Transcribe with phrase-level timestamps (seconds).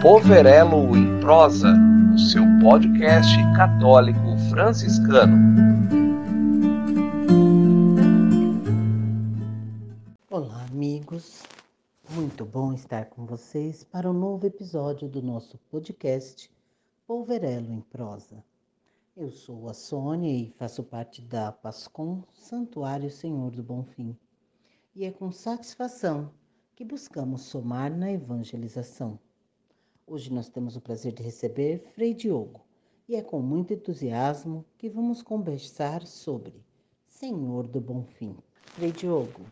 [0.00, 1.74] Poverelo em Prosa,
[2.14, 5.36] o seu podcast católico franciscano.
[10.30, 11.42] Olá, amigos.
[12.10, 16.48] Muito bom estar com vocês para um novo episódio do nosso podcast
[17.04, 18.44] Polverelo em Prosa.
[19.16, 24.16] Eu sou a Sônia e faço parte da PASCOM Santuário Senhor do Bonfim.
[24.94, 26.30] E é com satisfação
[26.76, 29.18] que buscamos somar na evangelização.
[30.10, 32.62] Hoje nós temos o prazer de receber Frei Diogo
[33.06, 36.64] e é com muito entusiasmo que vamos conversar sobre
[37.06, 38.34] Senhor do Bonfim.
[38.68, 39.42] Frei Diogo,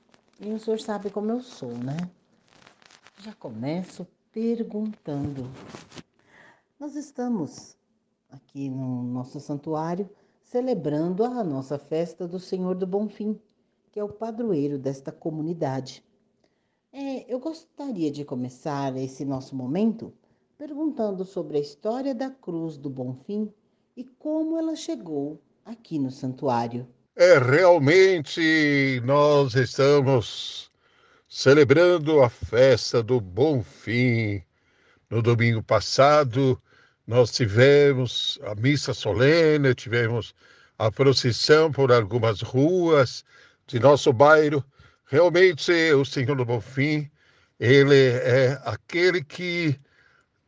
[0.40, 2.10] e o senhor sabe como eu sou, né?
[3.20, 5.42] Já começo perguntando.
[6.80, 7.76] Nós estamos
[8.30, 10.08] aqui no nosso santuário
[10.42, 13.38] celebrando a nossa festa do Senhor do Bonfim,
[13.92, 16.02] que é o padroeiro desta comunidade.
[16.90, 20.14] É, eu gostaria de começar esse nosso momento
[20.58, 23.52] perguntando sobre a história da Cruz do Bonfim
[23.96, 26.88] e como ela chegou aqui no santuário.
[27.14, 30.70] É, realmente nós estamos
[31.28, 34.42] celebrando a festa do Bonfim.
[35.08, 36.60] No domingo passado,
[37.06, 40.34] nós tivemos a missa solene, tivemos
[40.78, 43.24] a procissão por algumas ruas
[43.66, 44.64] de nosso bairro
[45.08, 47.08] Realmente, o Senhor do Bonfim,
[47.60, 49.78] ele é aquele que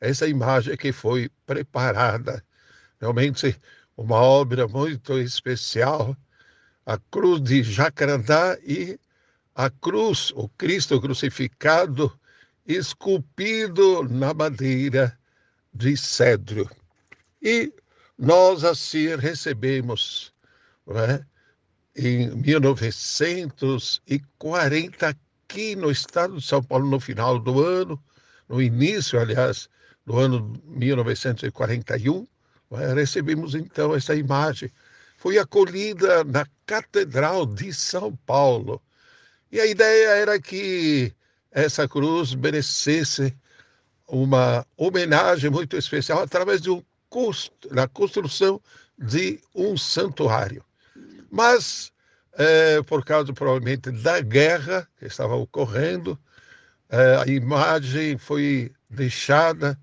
[0.00, 2.44] essa imagem que foi preparada.
[3.00, 3.56] Realmente
[3.96, 6.16] uma obra muito especial,
[6.84, 8.98] a cruz de Jacarandá e
[9.54, 12.12] a cruz, o Cristo crucificado,
[12.66, 15.16] esculpido na madeira
[15.72, 16.68] de cedro.
[17.40, 17.72] E
[18.18, 20.34] nós assim recebemos,
[20.88, 21.24] é?
[21.96, 28.02] em 1940, aqui no estado de São Paulo, no final do ano,
[28.48, 29.68] no início, aliás,
[30.04, 32.26] do ano 1941,
[32.72, 32.94] é?
[32.94, 34.70] recebemos então essa imagem.
[35.16, 38.82] Foi acolhida na Catedral de São Paulo.
[39.50, 41.12] E a ideia era que
[41.50, 43.34] essa cruz merecesse
[44.12, 46.84] uma homenagem muito especial através de um
[47.70, 48.60] da construção
[48.98, 50.64] de um santuário.
[51.30, 51.92] Mas,
[52.34, 56.18] é, por causa provavelmente da guerra que estava ocorrendo,
[56.88, 59.78] é, a imagem foi deixada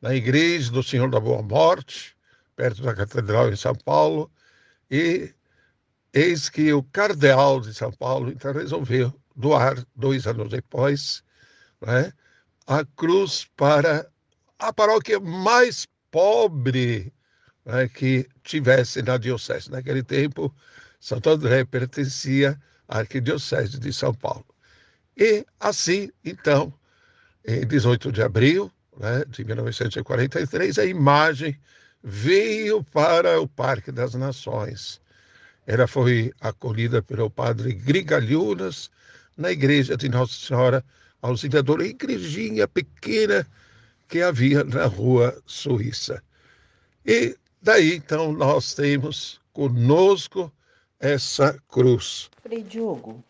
[0.00, 2.14] na igreja do Senhor da Boa Morte,
[2.54, 4.30] perto da Catedral em São Paulo,
[4.90, 5.32] e
[6.12, 11.22] eis que o cardeal de São Paulo então resolveu doar, dois anos depois,
[11.80, 12.12] né,
[12.66, 14.06] a cruz para
[14.58, 17.12] a paróquia mais pobre
[17.64, 19.70] né, que tivesse na diocese.
[19.70, 20.54] Naquele tempo,
[21.00, 24.46] Santo André pertencia à arquidiocese de São Paulo.
[25.16, 26.72] E assim, então,
[27.46, 31.58] em 18 de abril né, de 1943, a imagem
[32.02, 35.00] veio para o Parque das Nações.
[35.66, 38.90] Ela foi acolhida pelo padre Grigalhunas
[39.36, 40.84] na igreja de Nossa Senhora
[41.24, 43.46] Auxiliadora, igrejinha pequena
[44.08, 46.22] que havia na rua Suíça.
[47.06, 50.52] E daí, então, nós temos conosco
[51.00, 52.28] essa cruz.
[52.42, 53.24] Frei Diogo,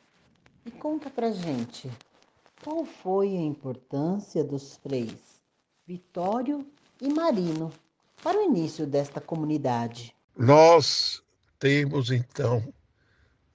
[0.66, 1.88] e conta pra gente,
[2.64, 5.40] qual foi a importância dos freis
[5.86, 6.66] Vitório
[7.00, 7.72] e Marino
[8.24, 10.12] para o início desta comunidade?
[10.36, 11.22] Nós
[11.60, 12.74] temos então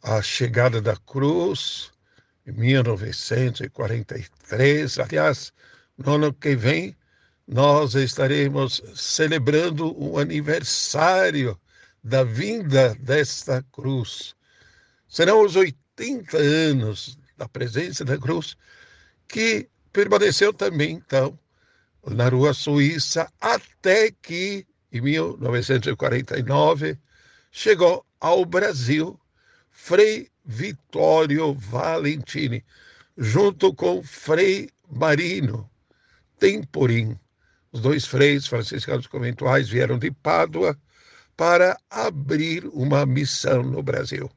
[0.01, 1.91] a chegada da cruz
[2.49, 4.99] em 1943.
[4.99, 5.51] Aliás,
[5.97, 6.95] no ano que vem
[7.47, 11.59] nós estaremos celebrando o aniversário
[12.03, 14.35] da vinda desta cruz.
[15.07, 18.55] Serão os 80 anos da presença da cruz,
[19.27, 21.39] que permaneceu também, então,
[22.05, 26.99] na Rua Suíça, até que, em 1949,
[27.51, 29.19] chegou ao Brasil
[29.71, 32.65] Frei Vitório Valentini,
[33.15, 35.69] junto com Frei Marino
[36.39, 37.15] Temporim.
[37.71, 40.75] Os dois freis franciscanos conventuais vieram de Pádua
[41.37, 44.27] para abrir uma missão no Brasil.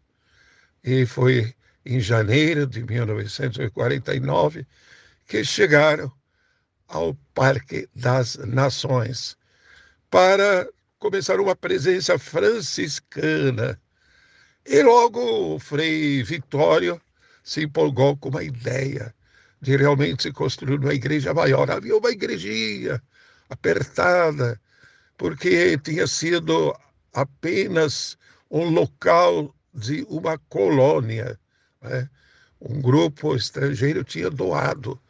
[0.84, 4.66] E foi em janeiro de 1949
[5.26, 6.12] que chegaram
[6.88, 9.34] ao Parque das Nações
[10.10, 10.68] para
[10.98, 13.80] começar uma presença franciscana.
[14.64, 17.00] E logo o Frei Vitório
[17.42, 19.14] se empolgou com uma ideia
[19.60, 21.70] de realmente se construir uma igreja maior.
[21.70, 23.02] Havia uma igrejinha
[23.48, 24.60] apertada,
[25.16, 26.74] porque tinha sido
[27.12, 28.16] apenas
[28.50, 31.38] um local de uma colônia.
[31.80, 32.08] Né?
[32.60, 35.00] Um grupo estrangeiro tinha doado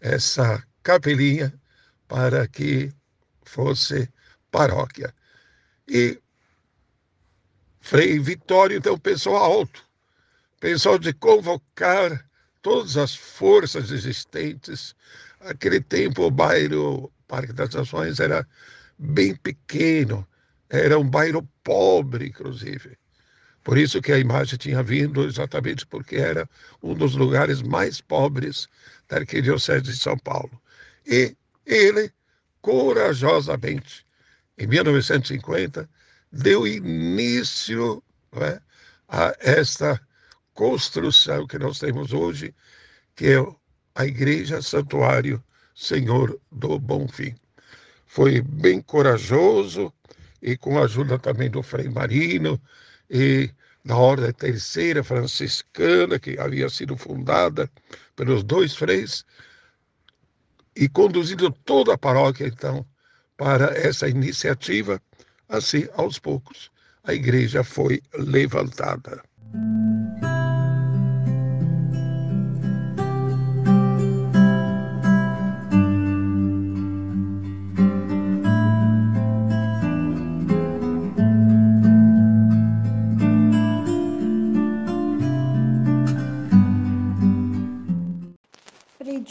[0.00, 1.52] essa capelinha
[2.06, 2.92] para que
[3.44, 4.08] fosse
[4.50, 5.12] paróquia.
[5.88, 6.21] E
[7.82, 9.84] Frei Vitório, então, pensou alto,
[10.60, 12.24] pensou de convocar
[12.62, 14.94] todas as forças existentes.
[15.40, 18.46] Aquele tempo, o bairro Parque das Nações era
[18.96, 20.26] bem pequeno,
[20.70, 22.96] era um bairro pobre, inclusive.
[23.64, 26.48] Por isso que a imagem tinha vindo exatamente porque era
[26.82, 28.68] um dos lugares mais pobres
[29.08, 30.60] da Arquidiocese de São Paulo.
[31.06, 31.36] E
[31.66, 32.12] ele,
[32.60, 34.06] corajosamente,
[34.56, 35.88] em 1950,
[36.32, 38.02] deu início
[38.32, 38.60] é,
[39.08, 40.00] a esta
[40.54, 42.54] construção que nós temos hoje,
[43.14, 43.46] que é
[43.94, 45.42] a Igreja Santuário
[45.74, 47.34] Senhor do Bom Fim.
[48.06, 49.92] Foi bem corajoso,
[50.40, 52.60] e com a ajuda também do Frei Marino
[53.08, 53.50] e
[53.84, 57.70] da Ordem Terceira Franciscana, que havia sido fundada
[58.16, 59.24] pelos dois freis,
[60.74, 62.86] e conduzindo toda a paróquia, então,
[63.36, 65.00] para essa iniciativa,
[65.52, 66.70] assim, aos poucos,
[67.04, 69.22] a igreja foi levantada.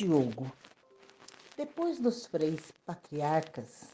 [0.02, 0.52] Diogo,
[1.56, 3.90] depois dos freis patriarcas,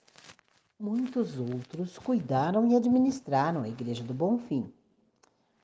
[0.79, 4.71] muitos outros cuidaram e administraram a Igreja do Bom Fim.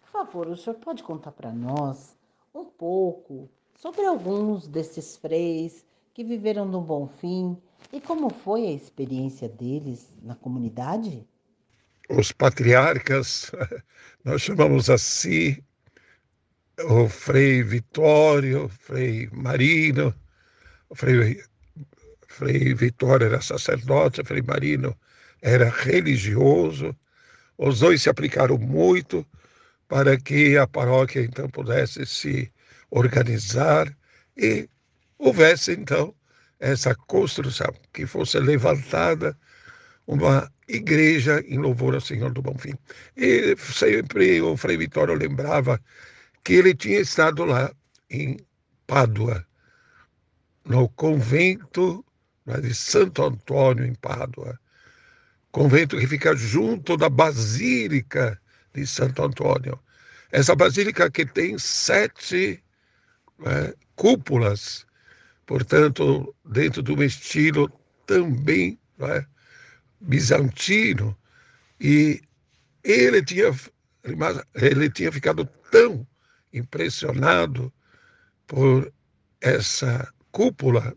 [0.01, 2.15] Por favor, o senhor pode contar para nós
[2.53, 3.49] um pouco
[3.79, 7.57] sobre alguns desses freis que viveram no Bom Fim
[7.91, 11.27] e como foi a experiência deles na comunidade?
[12.09, 13.51] Os patriarcas,
[14.25, 15.57] nós chamamos assim,
[16.79, 20.13] o Frei Vitório, Frei Marino,
[20.93, 21.43] Frei,
[22.33, 24.97] Frei Vitório era sacerdote, Frei Marino
[25.39, 26.95] era religioso.
[27.59, 29.23] Os dois se aplicaram muito
[29.87, 32.51] para que a paróquia então pudesse se
[32.89, 33.95] organizar
[34.35, 34.67] e
[35.19, 36.15] houvesse então
[36.59, 39.37] essa construção, que fosse levantada
[40.07, 42.73] uma igreja em louvor ao Senhor do Bom Fim.
[43.15, 45.79] E sempre o Frei Vitório lembrava
[46.43, 47.71] que ele tinha estado lá
[48.09, 48.37] em
[48.87, 49.45] Pádua,
[50.65, 52.03] no convento
[52.61, 54.59] de Santo Antônio, em Pádua.
[55.51, 58.39] Convento que fica junto da Basílica
[58.73, 59.79] de Santo Antônio.
[60.31, 62.63] Essa basílica que tem sete
[63.37, 64.85] né, cúpulas,
[65.45, 67.71] portanto, dentro de um estilo
[68.07, 69.25] também né,
[70.01, 71.15] bizantino.
[71.79, 72.19] E
[72.83, 73.51] ele tinha,
[74.55, 76.05] ele tinha ficado tão
[76.51, 77.71] impressionado
[78.47, 78.91] por
[79.39, 80.95] essa cúpula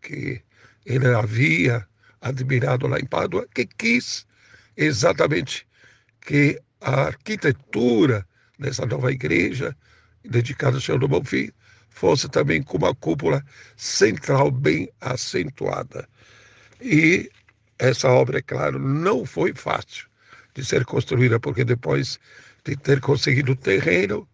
[0.00, 0.42] que
[0.84, 1.86] ele havia
[2.20, 4.26] admirado lá em Pádua, que quis
[4.76, 5.66] exatamente
[6.20, 8.26] que a arquitetura
[8.58, 9.76] dessa nova igreja,
[10.24, 11.50] dedicada ao Senhor do Bom Fim,
[11.90, 13.44] fosse também com uma cúpula
[13.76, 16.08] central bem acentuada.
[16.80, 17.30] E
[17.78, 20.06] essa obra, é claro, não foi fácil.
[20.54, 22.18] de ser construída, porque depois
[22.64, 24.28] de ter conseguido o terreno,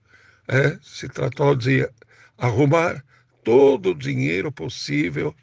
[0.49, 1.89] é, se tratou de
[2.37, 3.03] arrumar
[3.43, 5.35] todo o dinheiro possível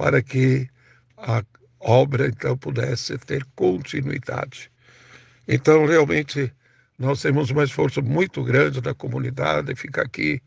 [0.00, 0.66] para que
[1.18, 1.44] a
[1.78, 4.72] obra então pudesse ter continuidade.
[5.46, 6.50] Então, realmente,
[6.98, 10.40] nós temos um esforço muito grande da comunidade, fica aqui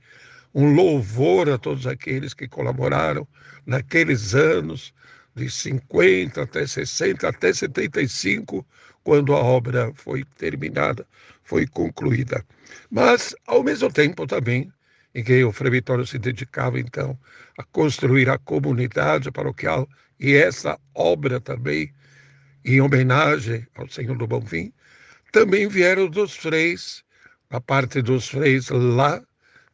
[0.55, 3.27] um louvor a todos aqueles que colaboraram
[3.63, 4.91] naqueles anos,
[5.36, 8.65] de 50 até 60, até 75,
[9.03, 11.05] quando a obra foi terminada,
[11.43, 12.43] foi concluída.
[12.89, 14.72] Mas, ao mesmo tempo, também,
[15.15, 17.17] em que o Frei Vitório se dedicava, então,
[17.58, 19.88] a construir a comunidade paroquial,
[20.20, 21.93] e essa obra também,
[22.65, 24.74] em homenagem ao Senhor do Bonfim,
[25.32, 27.03] também vieram dos freis,
[27.50, 29.22] a parte dos freis lá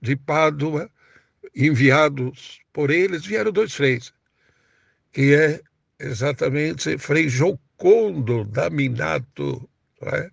[0.01, 0.89] de Pádua,
[1.55, 4.13] enviados por eles, vieram dois freis,
[5.11, 5.61] que é
[5.99, 9.69] exatamente Frei Jocondo da Minato,
[10.01, 10.29] é?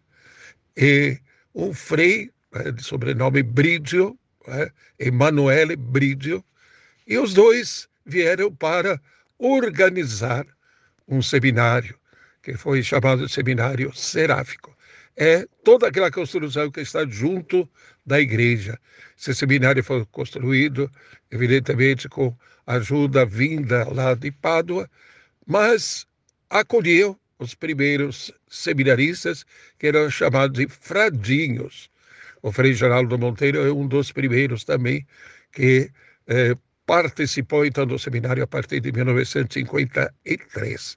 [0.77, 1.19] e
[1.55, 4.71] um frei é, de sobrenome Brídio, é?
[4.99, 6.45] Emanuele Brídio,
[7.07, 9.01] e os dois vieram para
[9.39, 10.47] organizar
[11.09, 11.99] um seminário,
[12.43, 14.77] que foi chamado de Seminário Seráfico
[15.17, 17.69] é toda aquela construção que está junto
[18.05, 18.79] da igreja.
[19.19, 20.91] Esse seminário foi construído,
[21.31, 22.37] evidentemente, com
[22.67, 24.89] ajuda vinda lá de Pádua,
[25.47, 26.07] mas
[26.51, 29.45] acolheu os primeiros seminaristas,
[29.79, 31.91] que eram chamados de fradinhos.
[32.43, 35.07] O Frei Geraldo Monteiro é um dos primeiros também
[35.53, 35.91] que
[36.29, 36.55] eh,
[36.87, 40.97] participou então do seminário a partir de 1953.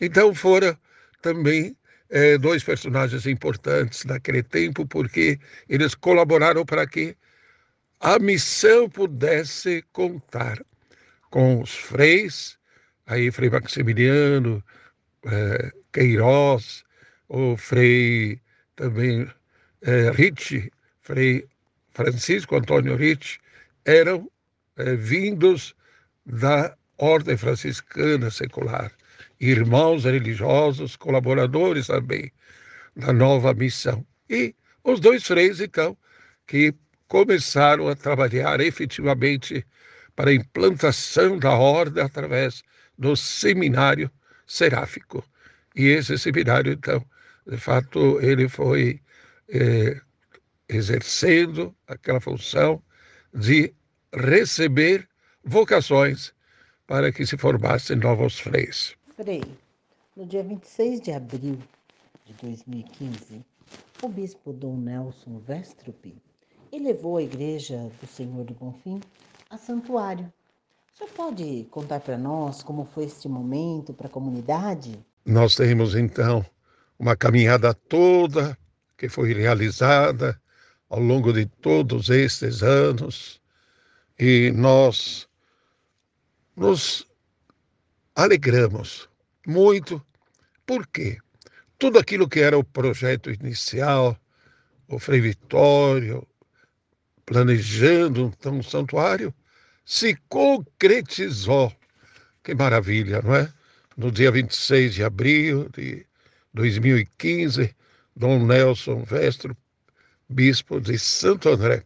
[0.00, 0.74] Então foram
[1.20, 1.76] também
[2.10, 5.38] é, dois personagens importantes naquele tempo, porque
[5.68, 7.16] eles colaboraram para que
[8.00, 10.58] a missão pudesse contar
[11.30, 12.56] com os freis,
[13.06, 14.64] aí Frei Maximiliano,
[15.26, 16.84] é, Queiroz,
[17.28, 18.40] o Frei
[18.76, 19.28] também
[19.84, 20.70] é, Ricci,
[21.02, 21.46] Frei
[21.92, 23.38] Francisco Antônio Ricci,
[23.84, 24.30] eram
[24.76, 25.74] é, vindos
[26.26, 28.90] da ordem franciscana secular
[29.40, 32.32] irmãos religiosos, colaboradores também
[32.96, 34.04] da nova missão.
[34.28, 35.96] E os dois freis, então,
[36.46, 36.74] que
[37.08, 39.66] começaram a trabalhar efetivamente
[40.16, 42.62] para a implantação da ordem através
[42.98, 44.10] do seminário
[44.46, 45.24] seráfico.
[45.74, 47.04] E esse seminário, então,
[47.46, 49.00] de fato, ele foi
[49.48, 50.00] é,
[50.68, 52.82] exercendo aquela função
[53.32, 53.74] de
[54.12, 55.08] receber
[55.44, 56.32] vocações
[56.86, 58.94] para que se formassem novos freis.
[59.16, 59.42] Frei,
[60.16, 61.58] no dia 26 de abril
[62.24, 63.44] de 2015,
[64.02, 66.14] o bispo Dom Nelson Vestrup
[66.72, 69.00] elevou a igreja do Senhor do Bonfim
[69.48, 70.32] a santuário.
[70.92, 74.98] O senhor pode contar para nós como foi este momento para a comunidade?
[75.24, 76.44] Nós temos então
[76.98, 78.56] uma caminhada toda
[78.96, 80.40] que foi realizada
[80.88, 83.40] ao longo de todos estes anos
[84.18, 85.28] e nós
[86.56, 87.06] nos
[88.14, 89.08] alegramos
[89.46, 90.04] muito.
[90.64, 91.18] Por quê?
[91.78, 94.16] Tudo aquilo que era o projeto inicial,
[94.88, 96.26] o Frei Vitório,
[97.26, 99.34] planejando um santuário,
[99.84, 101.74] se concretizou.
[102.42, 103.52] Que maravilha, não é?
[103.96, 106.06] No dia 26 de abril de
[106.52, 107.74] 2015,
[108.16, 109.56] Dom Nelson Vestro,
[110.28, 111.84] bispo de Santo André,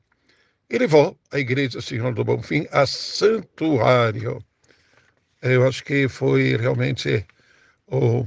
[0.68, 4.42] elevou a Igreja Senhor do Bonfim a santuário
[5.42, 7.24] eu acho que foi realmente
[7.86, 8.26] o,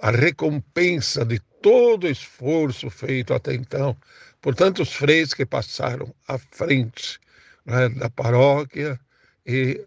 [0.00, 3.96] a recompensa de todo o esforço feito até então
[4.40, 7.20] por tantos freis que passaram à frente
[7.66, 8.98] né, da paróquia
[9.46, 9.84] e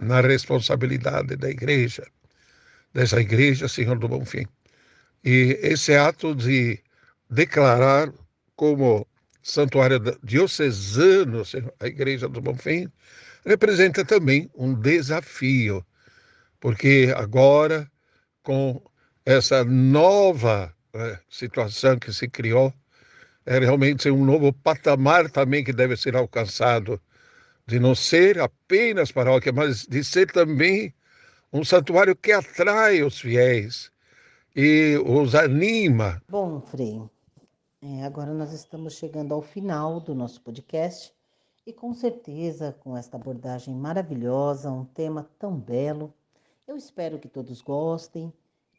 [0.00, 2.06] na responsabilidade da igreja,
[2.92, 4.46] dessa igreja Senhor do Bonfim.
[5.24, 6.78] E esse ato de
[7.34, 8.12] declarar
[8.56, 9.06] como
[9.42, 11.42] santuário diocesano
[11.80, 12.90] a igreja do Bonfim
[13.44, 15.84] representa também um desafio
[16.64, 17.86] porque agora,
[18.42, 18.82] com
[19.26, 22.72] essa nova né, situação que se criou,
[23.44, 26.98] é realmente um novo patamar também que deve ser alcançado,
[27.66, 30.94] de não ser apenas paróquia, mas de ser também
[31.52, 33.92] um santuário que atrai os fiéis
[34.56, 36.22] e os anima.
[36.30, 37.02] Bom, Frei,
[37.84, 41.12] é, agora nós estamos chegando ao final do nosso podcast
[41.66, 46.10] e com certeza com esta abordagem maravilhosa, um tema tão belo,
[46.66, 48.32] eu espero que todos gostem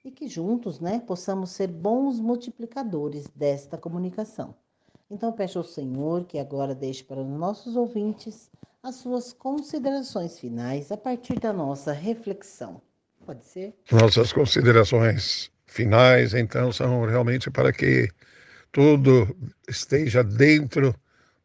[0.04, 4.56] e que juntos, né, possamos ser bons multiplicadores desta comunicação.
[5.10, 8.50] Então, peço ao Senhor que agora deixe para os nossos ouvintes
[8.82, 12.82] as suas considerações finais a partir da nossa reflexão.
[13.24, 13.76] Pode ser?
[13.92, 18.10] Nossas considerações finais, então, são realmente para que
[18.75, 19.34] tudo
[19.70, 20.94] esteja dentro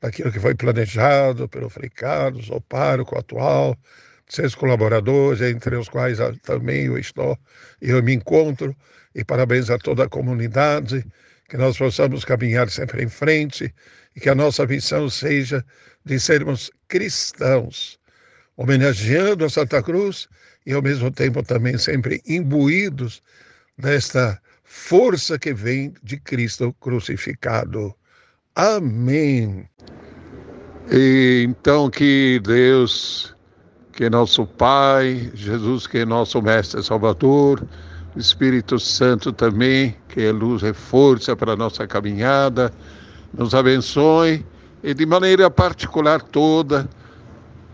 [0.00, 3.78] daquilo que foi planejado pelo Frei Carlos, o pároco atual,
[4.26, 7.38] seus colaboradores, entre os quais também eu estou,
[7.80, 8.76] eu me encontro,
[9.14, 11.06] e parabéns a toda a comunidade,
[11.48, 13.72] que nós possamos caminhar sempre em frente
[14.16, 15.64] e que a nossa missão seja
[16.04, 17.96] de sermos cristãos,
[18.56, 20.26] homenageando a Santa Cruz
[20.66, 23.22] e ao mesmo tempo também sempre imbuídos
[23.78, 24.40] desta
[24.72, 27.92] força que vem de Cristo crucificado.
[28.54, 29.68] Amém.
[30.88, 33.34] E então que Deus,
[33.92, 37.66] que nosso Pai, Jesus que é nosso Mestre Salvador,
[38.16, 42.72] Espírito Santo também, que é luz e força para a nossa caminhada,
[43.36, 44.46] nos abençoe
[44.84, 46.88] e de maneira particular toda,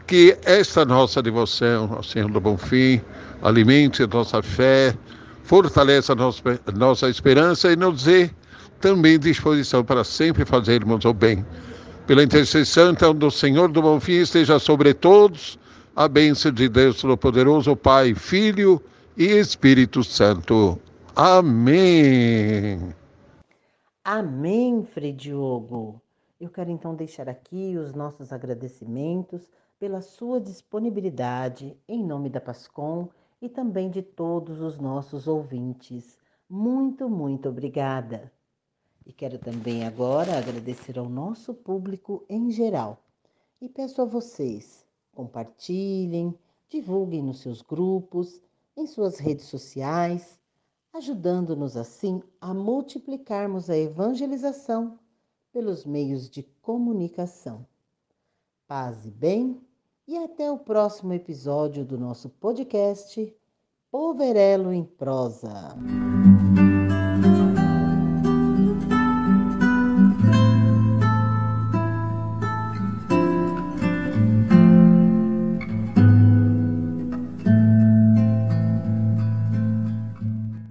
[0.06, 3.02] que esta nossa devoção ao Senhor do Bom Fim
[3.42, 4.96] alimente a nossa fé,
[5.46, 6.42] fortaleça nossa,
[6.74, 8.28] nossa esperança e nos dê
[8.80, 11.46] também disposição para sempre fazermos o bem.
[12.06, 15.58] Pela intercessão então do Senhor do Bom Fim esteja sobre todos
[15.94, 18.82] a bênção de Deus Todo-Poderoso, Pai, Filho
[19.16, 20.78] e Espírito Santo.
[21.14, 22.92] Amém.
[24.04, 26.02] Amém, Frei Diogo.
[26.40, 29.48] Eu quero então deixar aqui os nossos agradecimentos
[29.78, 33.08] pela sua disponibilidade em nome da Pascom
[33.40, 36.18] e também de todos os nossos ouvintes.
[36.48, 38.32] Muito, muito obrigada.
[39.04, 43.02] E quero também agora agradecer ao nosso público em geral.
[43.60, 46.34] E peço a vocês, compartilhem,
[46.68, 48.40] divulguem nos seus grupos,
[48.76, 50.38] em suas redes sociais,
[50.92, 54.98] ajudando-nos assim a multiplicarmos a evangelização
[55.52, 57.66] pelos meios de comunicação.
[58.66, 59.60] Paz e bem,
[60.06, 63.34] e até o próximo episódio do nosso podcast
[63.90, 65.76] Poverelo em Prosa.